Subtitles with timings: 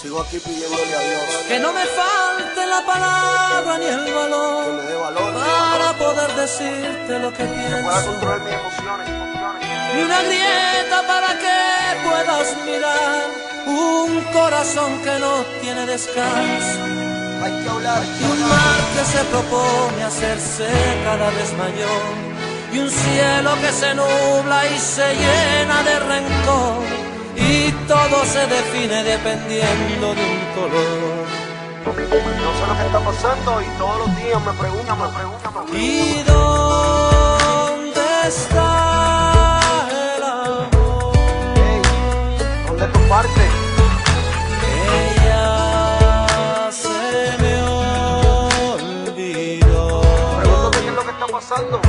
[0.00, 4.72] Sigo aquí pidiéndole a Dios Que no me falte la palabra ni el que valor
[4.74, 8.06] me dé valor, para poder decirte lo que que pueda pienso.
[8.10, 9.94] controlar mis emociones, emociones.
[9.94, 11.58] Ni una grieta para que
[12.08, 13.22] puedas mirar
[13.66, 16.80] un corazón que no tiene descanso.
[17.42, 20.68] Hay que hablar, hay Y que un mar que se propone hacerse
[21.04, 22.02] cada vez mayor.
[22.72, 27.05] Y un cielo que se nubla y se llena de rencor.
[27.36, 31.26] Y todo se define dependiendo de un color.
[31.86, 35.60] No sé lo que está pasando y todos los días me preguntan, me preguntan, me
[35.60, 35.80] preguntan.
[35.80, 39.60] ¿Y dónde está
[40.16, 41.12] el amor?
[41.54, 41.80] Hey,
[42.66, 43.42] ¿dónde es tu parte?
[44.98, 46.98] Ella se
[47.40, 47.54] me
[49.12, 50.00] olvidó.
[50.40, 51.85] Pregúntate qué es lo que está pasando.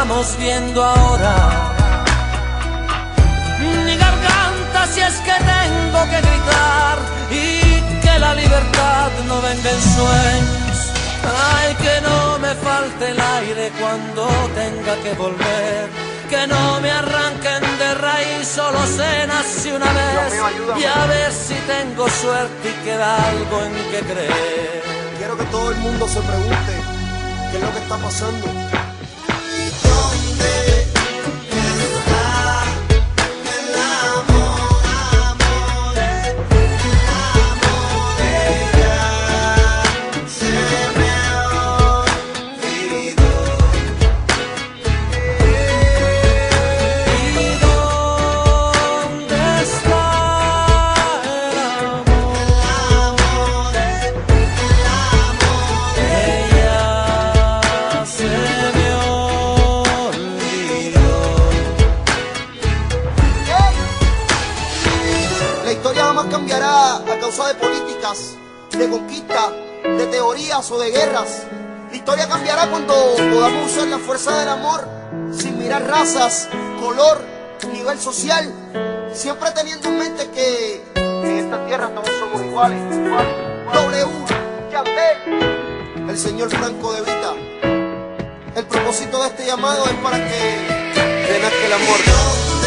[0.00, 1.74] Estamos viendo ahora.
[3.84, 6.98] Ni garganta si es que tengo que gritar
[7.32, 10.78] y que la libertad no venga en sueños.
[11.52, 15.88] Ay, que no me falte el aire cuando tenga que volver.
[16.30, 20.32] Que no me arranquen de raíz, solo se nace una vez.
[20.32, 24.82] mío, y a ver si tengo suerte y queda algo en que creer.
[25.18, 26.72] Quiero que todo el mundo se pregunte
[27.50, 28.87] qué es lo que está pasando.
[65.88, 68.36] Historia jamás cambiará a causa de políticas,
[68.72, 69.50] de conquista,
[69.82, 71.46] de teorías o de guerras.
[71.90, 74.86] La historia cambiará cuando podamos usar la fuerza del amor
[75.32, 77.22] sin mirar razas, color,
[77.72, 78.52] nivel social,
[79.14, 82.80] siempre teniendo en mente que en esta tierra todos somos iguales.
[83.72, 84.06] W.
[84.70, 87.32] Yandel, el señor Franco de Vita.
[88.56, 92.57] El propósito de este llamado es para que renazca el amor.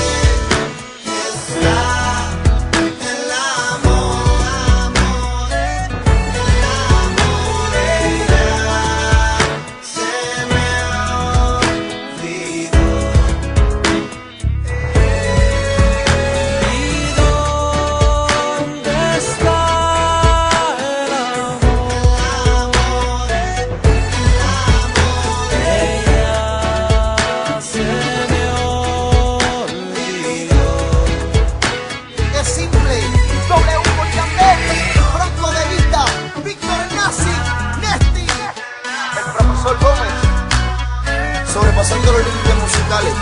[41.45, 43.13] Sobrepasando los límites musicales,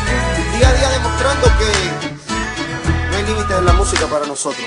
[0.57, 1.65] día a día demostrando que
[3.09, 4.65] no hay límites en la música para nosotros.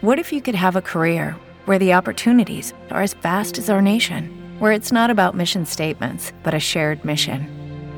[0.00, 1.36] What if you could have a career
[1.66, 6.32] where the opportunities are as vast as our nation, where it's not about mission statements,
[6.44, 7.48] but a shared mission?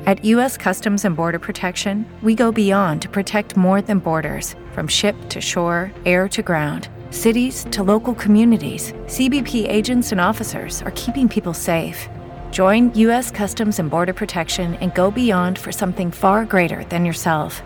[0.07, 0.57] At U.S.
[0.57, 5.39] Customs and Border Protection, we go beyond to protect more than borders from ship to
[5.39, 8.93] shore, air to ground, cities to local communities.
[9.05, 12.09] CBP agents and officers are keeping people safe.
[12.49, 13.29] Join U.S.
[13.29, 17.61] Customs and Border Protection and go beyond for something far greater than yourself.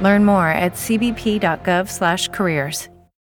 [0.00, 2.88] Learn more at cbp.gov/careers.